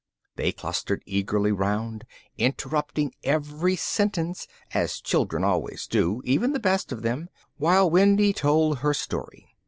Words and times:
They 0.35 0.51
clustered 0.51 1.03
eagerly 1.05 1.51
round, 1.51 2.05
interrupting 2.35 3.13
every 3.23 3.75
sentence, 3.75 4.47
as 4.73 4.99
children 4.99 5.43
always 5.43 5.85
do, 5.85 6.23
even 6.25 6.53
the 6.53 6.59
best 6.59 6.91
of 6.91 7.03
them, 7.03 7.29
while 7.57 7.87
Wendy 7.87 8.33
told 8.33 8.79
her 8.79 8.95
story. 8.95 9.55